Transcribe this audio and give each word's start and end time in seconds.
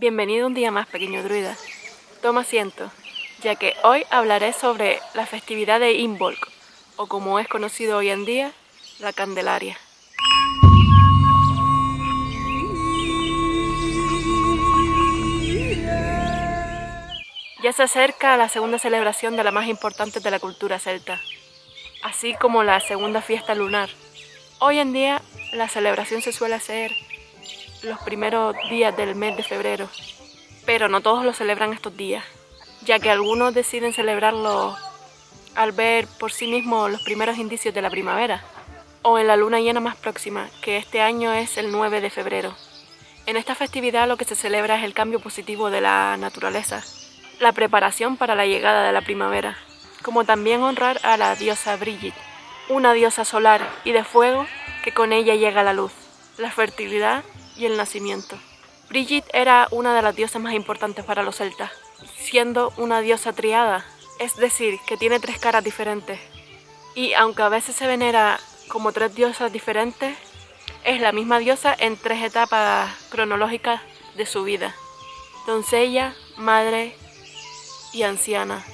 Bienvenido 0.00 0.46
un 0.46 0.54
día 0.54 0.70
más, 0.70 0.86
pequeño 0.86 1.22
druida. 1.22 1.54
Toma 2.22 2.40
asiento, 2.40 2.90
ya 3.42 3.56
que 3.56 3.74
hoy 3.82 4.06
hablaré 4.08 4.54
sobre 4.54 4.98
la 5.12 5.26
festividad 5.26 5.78
de 5.78 5.92
Imbolc, 5.92 6.48
o 6.96 7.06
como 7.06 7.38
es 7.38 7.46
conocido 7.46 7.98
hoy 7.98 8.08
en 8.08 8.24
día, 8.24 8.50
la 8.98 9.12
Candelaria. 9.12 9.76
Ya 17.62 17.74
se 17.74 17.82
acerca 17.82 18.38
la 18.38 18.48
segunda 18.48 18.78
celebración 18.78 19.36
de 19.36 19.44
la 19.44 19.50
más 19.50 19.68
importante 19.68 20.20
de 20.20 20.30
la 20.30 20.38
cultura 20.38 20.78
celta, 20.78 21.20
así 22.02 22.32
como 22.40 22.62
la 22.62 22.80
segunda 22.80 23.20
fiesta 23.20 23.54
lunar. 23.54 23.90
Hoy 24.60 24.78
en 24.78 24.94
día 24.94 25.20
la 25.52 25.68
celebración 25.68 26.22
se 26.22 26.32
suele 26.32 26.54
hacer 26.54 26.90
los 27.82 27.98
primeros 28.00 28.54
días 28.68 28.96
del 28.96 29.14
mes 29.14 29.36
de 29.36 29.42
febrero, 29.42 29.88
pero 30.66 30.88
no 30.88 31.00
todos 31.00 31.24
lo 31.24 31.32
celebran 31.32 31.72
estos 31.72 31.96
días, 31.96 32.24
ya 32.82 32.98
que 32.98 33.10
algunos 33.10 33.54
deciden 33.54 33.92
celebrarlo 33.92 34.76
al 35.54 35.72
ver 35.72 36.06
por 36.18 36.32
sí 36.32 36.46
mismos 36.46 36.90
los 36.90 37.02
primeros 37.02 37.38
indicios 37.38 37.74
de 37.74 37.82
la 37.82 37.90
primavera, 37.90 38.42
o 39.02 39.18
en 39.18 39.26
la 39.26 39.36
luna 39.36 39.60
llena 39.60 39.80
más 39.80 39.96
próxima, 39.96 40.48
que 40.62 40.76
este 40.76 41.00
año 41.00 41.32
es 41.32 41.56
el 41.56 41.72
9 41.72 42.00
de 42.00 42.10
febrero. 42.10 42.54
En 43.26 43.36
esta 43.36 43.54
festividad 43.54 44.08
lo 44.08 44.16
que 44.16 44.24
se 44.24 44.36
celebra 44.36 44.78
es 44.78 44.84
el 44.84 44.94
cambio 44.94 45.20
positivo 45.20 45.70
de 45.70 45.80
la 45.80 46.16
naturaleza, 46.18 46.82
la 47.38 47.52
preparación 47.52 48.16
para 48.16 48.34
la 48.34 48.46
llegada 48.46 48.84
de 48.84 48.92
la 48.92 49.02
primavera, 49.02 49.56
como 50.02 50.24
también 50.24 50.62
honrar 50.62 51.00
a 51.02 51.16
la 51.16 51.34
diosa 51.34 51.76
Brigitte, 51.76 52.16
una 52.68 52.92
diosa 52.92 53.24
solar 53.24 53.66
y 53.84 53.92
de 53.92 54.04
fuego 54.04 54.46
que 54.84 54.92
con 54.92 55.12
ella 55.12 55.34
llega 55.34 55.62
la 55.62 55.72
luz, 55.72 55.92
la 56.38 56.50
fertilidad 56.50 57.24
y 57.60 57.66
el 57.66 57.76
nacimiento. 57.76 58.38
Brigitte 58.88 59.28
era 59.32 59.68
una 59.70 59.94
de 59.94 60.02
las 60.02 60.16
diosas 60.16 60.40
más 60.40 60.54
importantes 60.54 61.04
para 61.04 61.22
los 61.22 61.36
celtas, 61.36 61.70
siendo 62.16 62.72
una 62.76 63.00
diosa 63.00 63.32
triada, 63.32 63.84
es 64.18 64.36
decir, 64.36 64.78
que 64.86 64.96
tiene 64.96 65.20
tres 65.20 65.38
caras 65.38 65.62
diferentes. 65.62 66.18
Y 66.94 67.12
aunque 67.12 67.42
a 67.42 67.48
veces 67.48 67.76
se 67.76 67.86
venera 67.86 68.40
como 68.68 68.92
tres 68.92 69.14
diosas 69.14 69.52
diferentes, 69.52 70.16
es 70.84 71.00
la 71.00 71.12
misma 71.12 71.38
diosa 71.38 71.76
en 71.78 71.96
tres 71.96 72.22
etapas 72.22 72.90
cronológicas 73.10 73.82
de 74.16 74.26
su 74.26 74.42
vida. 74.42 74.74
Doncella, 75.46 76.14
madre 76.36 76.96
y 77.92 78.02
anciana, 78.02 78.64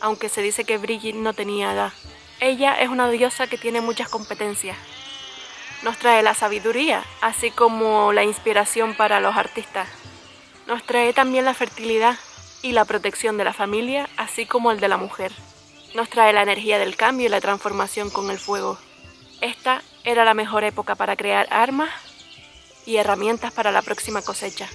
aunque 0.00 0.28
se 0.28 0.42
dice 0.42 0.64
que 0.64 0.78
Brigitte 0.78 1.16
no 1.16 1.34
tenía 1.34 1.72
edad. 1.72 1.92
Ella 2.38 2.80
es 2.80 2.88
una 2.88 3.10
diosa 3.10 3.48
que 3.48 3.58
tiene 3.58 3.80
muchas 3.80 4.08
competencias, 4.08 4.76
nos 5.82 5.98
trae 5.98 6.22
la 6.22 6.34
sabiduría, 6.34 7.04
así 7.20 7.50
como 7.50 8.12
la 8.12 8.24
inspiración 8.24 8.94
para 8.94 9.20
los 9.20 9.36
artistas. 9.36 9.88
Nos 10.66 10.84
trae 10.84 11.12
también 11.12 11.44
la 11.44 11.54
fertilidad 11.54 12.16
y 12.62 12.72
la 12.72 12.84
protección 12.84 13.36
de 13.38 13.44
la 13.44 13.52
familia, 13.52 14.08
así 14.16 14.46
como 14.46 14.70
el 14.70 14.80
de 14.80 14.88
la 14.88 14.96
mujer. 14.96 15.32
Nos 15.94 16.08
trae 16.08 16.32
la 16.32 16.42
energía 16.42 16.78
del 16.78 16.96
cambio 16.96 17.26
y 17.26 17.30
la 17.30 17.40
transformación 17.40 18.10
con 18.10 18.30
el 18.30 18.38
fuego. 18.38 18.78
Esta 19.40 19.82
era 20.04 20.24
la 20.24 20.34
mejor 20.34 20.64
época 20.64 20.94
para 20.94 21.16
crear 21.16 21.46
armas 21.50 21.90
y 22.86 22.96
herramientas 22.96 23.52
para 23.52 23.72
la 23.72 23.82
próxima 23.82 24.22
cosecha. 24.22 24.68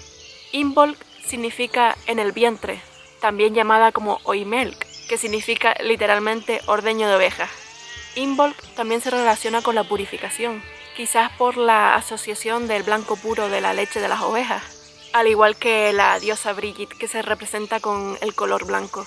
Imbolc 0.51 0.97
significa 1.25 1.95
en 2.07 2.19
el 2.19 2.31
vientre, 2.31 2.81
también 3.21 3.53
llamada 3.53 3.91
como 3.91 4.19
Oimelk, 4.23 4.77
que 5.07 5.17
significa 5.17 5.75
literalmente 5.81 6.61
ordeño 6.65 7.07
de 7.07 7.15
ovejas. 7.15 7.49
Imbolc 8.15 8.57
también 8.75 9.01
se 9.01 9.11
relaciona 9.11 9.61
con 9.61 9.75
la 9.75 9.83
purificación, 9.83 10.61
quizás 10.95 11.31
por 11.37 11.57
la 11.57 11.95
asociación 11.95 12.67
del 12.67 12.83
blanco 12.83 13.17
puro 13.17 13.49
de 13.49 13.61
la 13.61 13.73
leche 13.73 13.99
de 13.99 14.07
las 14.07 14.21
ovejas, 14.21 14.63
al 15.13 15.27
igual 15.27 15.55
que 15.57 15.93
la 15.93 16.19
diosa 16.19 16.53
Brigitte 16.53 16.97
que 16.97 17.07
se 17.07 17.21
representa 17.21 17.79
con 17.79 18.17
el 18.21 18.33
color 18.33 18.65
blanco. 18.65 19.05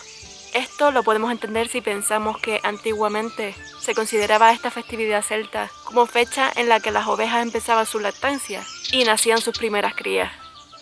Esto 0.55 0.91
lo 0.91 1.03
podemos 1.03 1.30
entender 1.30 1.69
si 1.69 1.80
pensamos 1.80 2.39
que 2.39 2.61
antiguamente 2.62 3.55
se 3.80 3.95
consideraba 3.95 4.53
esta 4.53 4.70
festividad 4.70 5.23
celta 5.23 5.70
como 5.85 6.07
fecha 6.07 6.51
en 6.57 6.68
la 6.68 6.80
que 6.80 6.90
las 6.90 7.07
ovejas 7.07 7.42
empezaban 7.42 7.86
su 7.86 8.01
lactancia 8.01 8.64
y 8.92 9.05
nacían 9.05 9.41
sus 9.41 9.58
primeras 9.58 9.95
crías. 9.95 10.33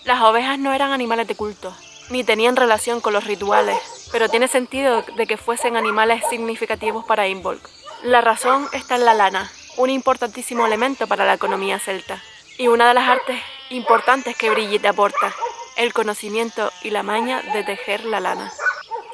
Las 0.05 0.23
ovejas 0.23 0.59
no 0.59 0.73
eran 0.73 0.93
animales 0.93 1.27
de 1.27 1.35
culto, 1.35 1.75
ni 2.11 2.23
tenían 2.23 2.57
relación 2.57 3.01
con 3.01 3.13
los 3.13 3.25
rituales, 3.25 3.79
pero 4.13 4.29
tiene 4.29 4.47
sentido 4.49 5.03
de 5.17 5.27
que 5.27 5.37
fuesen 5.37 5.77
animales 5.77 6.23
significativos 6.31 7.05
para 7.05 7.27
Imbolc. 7.27 7.69
La 8.05 8.21
razón 8.21 8.69
está 8.73 8.95
en 8.95 9.05
la 9.05 9.15
lana, 9.15 9.51
un 9.77 9.91
importantísimo 9.91 10.67
elemento 10.67 11.07
para 11.07 11.25
la 11.25 11.35
economía 11.35 11.79
celta 11.79 12.23
y 12.59 12.69
una 12.69 12.89
de 12.89 12.95
las 12.95 13.09
artes 13.09 13.41
importantes 13.71 14.37
que 14.37 14.51
Brigitte 14.51 14.87
aporta, 14.87 15.35
el 15.77 15.93
conocimiento 15.93 16.73
y 16.83 16.91
la 16.91 17.03
maña 17.03 17.43
de 17.43 17.65
tejer 17.65 18.05
la 18.05 18.21
lana. 18.21 18.51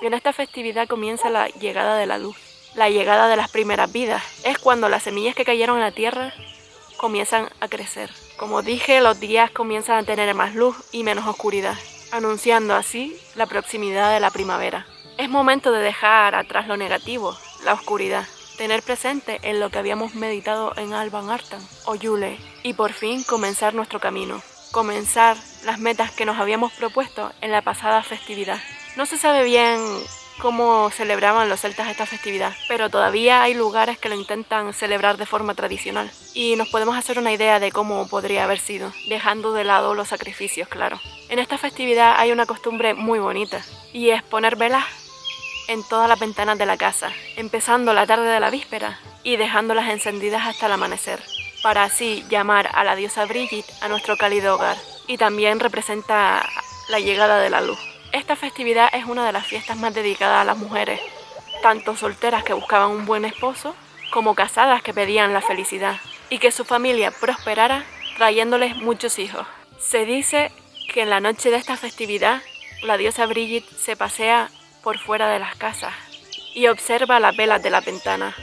Y 0.00 0.06
en 0.06 0.14
esta 0.14 0.32
festividad 0.32 0.86
comienza 0.86 1.30
la 1.30 1.48
llegada 1.48 1.96
de 1.96 2.06
la 2.06 2.18
luz, 2.18 2.36
la 2.74 2.88
llegada 2.88 3.28
de 3.28 3.36
las 3.36 3.50
primeras 3.50 3.90
vidas. 3.92 4.22
Es 4.44 4.58
cuando 4.58 4.88
las 4.88 5.02
semillas 5.02 5.34
que 5.34 5.44
cayeron 5.44 5.76
en 5.76 5.82
la 5.82 5.90
tierra 5.90 6.32
comienzan 6.96 7.48
a 7.60 7.68
crecer. 7.68 8.10
Como 8.36 8.62
dije, 8.62 9.00
los 9.00 9.18
días 9.18 9.50
comienzan 9.50 9.98
a 9.98 10.04
tener 10.04 10.32
más 10.34 10.54
luz 10.54 10.76
y 10.92 11.02
menos 11.02 11.26
oscuridad, 11.26 11.76
anunciando 12.12 12.74
así 12.74 13.16
la 13.34 13.46
proximidad 13.46 14.12
de 14.12 14.20
la 14.20 14.30
primavera. 14.30 14.86
Es 15.18 15.28
momento 15.28 15.72
de 15.72 15.82
dejar 15.82 16.34
atrás 16.34 16.68
lo 16.68 16.76
negativo, 16.76 17.36
la 17.64 17.74
oscuridad, 17.74 18.26
tener 18.56 18.82
presente 18.82 19.40
en 19.42 19.60
lo 19.60 19.70
que 19.70 19.78
habíamos 19.78 20.14
meditado 20.14 20.72
en 20.76 20.92
Alban 20.94 21.30
Artan 21.30 21.60
o 21.84 21.94
Yule 21.94 22.38
y 22.62 22.74
por 22.74 22.92
fin 22.92 23.22
comenzar 23.24 23.74
nuestro 23.74 24.00
camino, 24.00 24.42
comenzar 24.70 25.36
las 25.64 25.78
metas 25.78 26.10
que 26.12 26.24
nos 26.24 26.38
habíamos 26.38 26.72
propuesto 26.72 27.32
en 27.40 27.52
la 27.52 27.62
pasada 27.62 28.02
festividad. 28.02 28.58
No 28.96 29.06
se 29.06 29.16
sabe 29.16 29.44
bien 29.44 29.80
cómo 30.38 30.90
celebraban 30.90 31.48
los 31.48 31.60
celtas 31.60 31.88
esta 31.88 32.06
festividad, 32.06 32.52
pero 32.68 32.90
todavía 32.90 33.42
hay 33.42 33.54
lugares 33.54 33.98
que 33.98 34.08
lo 34.08 34.14
intentan 34.14 34.72
celebrar 34.72 35.16
de 35.16 35.26
forma 35.26 35.54
tradicional 35.54 36.10
y 36.34 36.56
nos 36.56 36.68
podemos 36.68 36.96
hacer 36.96 37.18
una 37.18 37.32
idea 37.32 37.60
de 37.60 37.70
cómo 37.70 38.08
podría 38.08 38.44
haber 38.44 38.58
sido, 38.58 38.92
dejando 39.08 39.52
de 39.52 39.64
lado 39.64 39.94
los 39.94 40.08
sacrificios, 40.08 40.68
claro. 40.68 41.00
En 41.28 41.38
esta 41.38 41.58
festividad 41.58 42.14
hay 42.18 42.32
una 42.32 42.46
costumbre 42.46 42.94
muy 42.94 43.18
bonita 43.18 43.62
y 43.92 44.10
es 44.10 44.22
poner 44.22 44.56
velas 44.56 44.84
en 45.68 45.82
todas 45.88 46.08
las 46.08 46.18
ventanas 46.18 46.58
de 46.58 46.66
la 46.66 46.76
casa, 46.76 47.12
empezando 47.36 47.92
la 47.92 48.06
tarde 48.06 48.28
de 48.28 48.40
la 48.40 48.50
víspera 48.50 48.98
y 49.22 49.36
dejándolas 49.36 49.88
encendidas 49.90 50.46
hasta 50.46 50.66
el 50.66 50.72
amanecer, 50.72 51.22
para 51.62 51.84
así 51.84 52.24
llamar 52.28 52.70
a 52.72 52.84
la 52.84 52.96
diosa 52.96 53.24
Brigitte 53.24 53.72
a 53.80 53.88
nuestro 53.88 54.16
cálido 54.16 54.54
hogar 54.54 54.76
y 55.06 55.16
también 55.16 55.60
representa 55.60 56.48
la 56.88 57.00
llegada 57.00 57.38
de 57.38 57.50
la 57.50 57.60
luz. 57.60 57.78
Esta 58.12 58.36
festividad 58.36 58.88
es 58.92 59.06
una 59.06 59.24
de 59.24 59.32
las 59.32 59.46
fiestas 59.46 59.76
más 59.76 59.94
dedicadas 59.94 60.42
a 60.42 60.44
las 60.44 60.58
mujeres, 60.58 61.00
tanto 61.62 61.96
solteras 61.96 62.44
que 62.44 62.52
buscaban 62.52 62.90
un 62.90 63.06
buen 63.06 63.24
esposo, 63.24 63.74
como 64.10 64.34
casadas 64.34 64.82
que 64.82 64.92
pedían 64.92 65.32
la 65.32 65.40
felicidad 65.40 65.96
y 66.28 66.38
que 66.38 66.52
su 66.52 66.64
familia 66.64 67.10
prosperara 67.10 67.84
trayéndoles 68.16 68.76
muchos 68.76 69.18
hijos. 69.18 69.46
Se 69.78 70.04
dice 70.04 70.52
que 70.92 71.02
en 71.02 71.10
la 71.10 71.20
noche 71.20 71.50
de 71.50 71.56
esta 71.56 71.76
festividad 71.76 72.42
la 72.82 72.98
diosa 72.98 73.26
Brigitte 73.26 73.70
se 73.76 73.96
pasea 73.96 74.50
por 74.82 74.98
fuera 74.98 75.28
de 75.28 75.38
las 75.38 75.56
casas 75.56 75.94
y 76.54 76.66
observa 76.66 77.20
las 77.20 77.36
velas 77.36 77.62
de 77.62 77.70
la 77.70 77.80
ventana. 77.80 78.34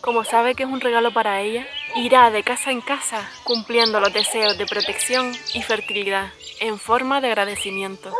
Como 0.00 0.24
sabe 0.24 0.54
que 0.54 0.62
es 0.62 0.68
un 0.68 0.80
regalo 0.80 1.12
para 1.12 1.40
ella, 1.40 1.66
irá 1.96 2.30
de 2.30 2.42
casa 2.42 2.70
en 2.70 2.80
casa 2.80 3.28
cumpliendo 3.44 4.00
los 4.00 4.12
deseos 4.12 4.56
de 4.56 4.66
protección 4.66 5.32
y 5.54 5.62
fertilidad 5.62 6.30
en 6.60 6.78
forma 6.78 7.20
de 7.20 7.28
agradecimiento. 7.28 8.12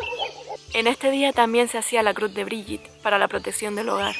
En 0.74 0.86
este 0.86 1.10
día 1.10 1.32
también 1.32 1.68
se 1.68 1.78
hacía 1.78 2.02
la 2.02 2.14
cruz 2.14 2.34
de 2.34 2.44
Brigitte 2.44 2.90
para 3.02 3.18
la 3.18 3.28
protección 3.28 3.74
del 3.74 3.88
hogar, 3.88 4.14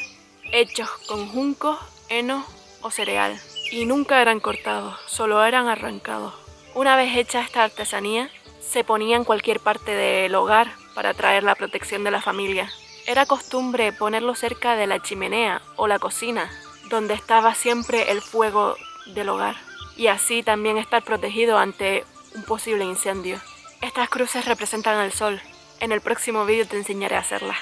hechos 0.52 0.88
con 1.06 1.28
juncos, 1.28 1.78
heno 2.08 2.47
o 2.80 2.91
cereal, 2.91 3.38
y 3.70 3.84
nunca 3.84 4.22
eran 4.22 4.41
cortados, 4.41 4.98
solo 5.06 5.44
eran 5.44 5.68
arrancados. 5.68 6.34
Una 6.74 6.97
vez 6.97 7.16
hecha 7.16 7.42
esta 7.42 7.64
artesanía, 7.64 8.30
se 8.60 8.84
ponía 8.84 9.16
en 9.16 9.24
cualquier 9.24 9.60
parte 9.60 9.91
del 9.94 10.34
hogar 10.34 10.68
para 10.94 11.12
traer 11.12 11.42
la 11.42 11.54
protección 11.54 12.04
de 12.04 12.10
la 12.10 12.22
familia, 12.22 12.71
era 13.09 13.25
costumbre 13.25 13.91
ponerlo 13.91 14.34
cerca 14.34 14.77
de 14.77 14.87
la 14.87 15.01
chimenea 15.01 15.63
o 15.77 15.87
la 15.87 15.99
cocina, 15.99 16.51
donde 16.91 17.15
estaba 17.15 17.55
siempre 17.55 18.13
el 18.13 18.21
fuego 18.21 18.77
del 19.07 19.31
hogar, 19.31 19.57
y 19.97 20.09
así 20.09 20.43
también 20.43 20.77
estar 20.77 21.03
protegido 21.03 21.57
ante 21.57 22.05
un 22.34 22.43
posible 22.43 22.84
incendio. 22.84 23.41
Estas 23.81 24.10
cruces 24.10 24.45
representan 24.45 24.99
al 24.99 25.13
sol. 25.13 25.41
En 25.81 25.91
el 25.91 26.03
próximo 26.03 26.45
vídeo 26.45 26.69
te 26.69 26.77
enseñaré 26.77 27.16
a 27.16 27.21
hacerlas. 27.21 27.57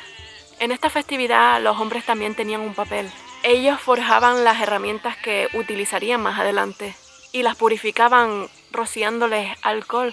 En 0.58 0.72
esta 0.72 0.90
festividad 0.90 1.62
los 1.62 1.78
hombres 1.78 2.04
también 2.04 2.34
tenían 2.34 2.62
un 2.62 2.74
papel. 2.74 3.08
Ellos 3.44 3.80
forjaban 3.80 4.42
las 4.42 4.60
herramientas 4.60 5.16
que 5.16 5.48
utilizarían 5.52 6.20
más 6.20 6.40
adelante 6.40 6.96
y 7.30 7.44
las 7.44 7.54
purificaban 7.54 8.48
rociándoles 8.72 9.56
alcohol 9.62 10.12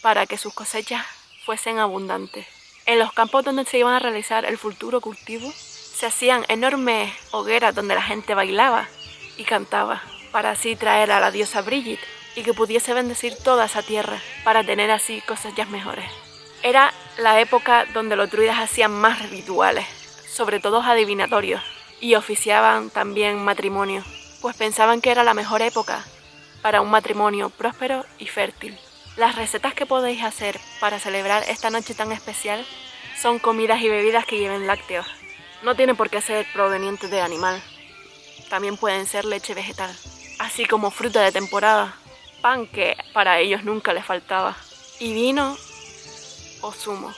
para 0.00 0.26
que 0.26 0.38
sus 0.38 0.54
cosechas 0.54 1.04
fuesen 1.44 1.80
abundantes. 1.80 2.46
En 2.86 2.98
los 2.98 3.12
campos 3.14 3.44
donde 3.44 3.64
se 3.64 3.78
iban 3.78 3.94
a 3.94 3.98
realizar 3.98 4.44
el 4.44 4.58
futuro 4.58 5.00
cultivo, 5.00 5.50
se 5.52 6.04
hacían 6.04 6.44
enormes 6.48 7.12
hogueras 7.30 7.74
donde 7.74 7.94
la 7.94 8.02
gente 8.02 8.34
bailaba 8.34 8.86
y 9.38 9.44
cantaba, 9.44 10.02
para 10.32 10.50
así 10.50 10.76
traer 10.76 11.10
a 11.10 11.18
la 11.20 11.30
diosa 11.30 11.62
Brigitte 11.62 12.04
y 12.36 12.42
que 12.42 12.52
pudiese 12.52 12.92
bendecir 12.92 13.36
toda 13.42 13.64
esa 13.64 13.82
tierra, 13.82 14.20
para 14.44 14.64
tener 14.64 14.90
así 14.90 15.22
cosas 15.22 15.54
ya 15.54 15.64
mejores. 15.64 16.10
Era 16.62 16.92
la 17.16 17.40
época 17.40 17.86
donde 17.94 18.16
los 18.16 18.30
druidas 18.30 18.58
hacían 18.58 18.92
más 18.92 19.30
rituales, 19.30 19.86
sobre 20.28 20.60
todo 20.60 20.82
adivinatorios, 20.82 21.62
y 22.00 22.16
oficiaban 22.16 22.90
también 22.90 23.42
matrimonio, 23.42 24.04
pues 24.42 24.56
pensaban 24.56 25.00
que 25.00 25.10
era 25.10 25.24
la 25.24 25.32
mejor 25.32 25.62
época 25.62 26.04
para 26.60 26.82
un 26.82 26.90
matrimonio 26.90 27.48
próspero 27.48 28.04
y 28.18 28.26
fértil. 28.26 28.78
Las 29.16 29.36
recetas 29.36 29.74
que 29.74 29.86
podéis 29.86 30.24
hacer 30.24 30.58
para 30.80 30.98
celebrar 30.98 31.44
esta 31.48 31.70
noche 31.70 31.94
tan 31.94 32.10
especial 32.10 32.66
son 33.20 33.38
comidas 33.38 33.80
y 33.80 33.88
bebidas 33.88 34.26
que 34.26 34.38
lleven 34.38 34.66
lácteos. 34.66 35.06
No 35.62 35.76
tiene 35.76 35.94
por 35.94 36.10
qué 36.10 36.20
ser 36.20 36.46
proveniente 36.52 37.06
de 37.08 37.20
animal. 37.20 37.62
También 38.50 38.76
pueden 38.76 39.06
ser 39.06 39.24
leche 39.24 39.54
vegetal, 39.54 39.94
así 40.38 40.66
como 40.66 40.90
fruta 40.90 41.22
de 41.22 41.32
temporada, 41.32 41.94
pan 42.42 42.66
que 42.66 42.96
para 43.12 43.38
ellos 43.38 43.64
nunca 43.64 43.92
les 43.94 44.04
faltaba, 44.04 44.56
y 44.98 45.14
vino 45.14 45.56
o 46.60 46.72
zumo. 46.72 47.14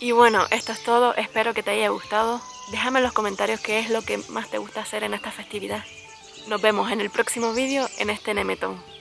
Y 0.00 0.10
bueno, 0.12 0.44
esto 0.50 0.72
es 0.72 0.82
todo, 0.82 1.14
espero 1.14 1.54
que 1.54 1.62
te 1.62 1.70
haya 1.70 1.88
gustado. 1.88 2.40
Déjame 2.70 2.98
en 2.98 3.04
los 3.04 3.12
comentarios 3.12 3.60
qué 3.60 3.78
es 3.78 3.88
lo 3.88 4.02
que 4.02 4.18
más 4.28 4.50
te 4.50 4.58
gusta 4.58 4.80
hacer 4.80 5.04
en 5.04 5.14
esta 5.14 5.30
festividad. 5.30 5.84
Nos 6.48 6.60
vemos 6.60 6.90
en 6.90 7.00
el 7.00 7.10
próximo 7.10 7.52
vídeo 7.54 7.88
en 7.98 8.10
este 8.10 8.34
Nemetón. 8.34 8.95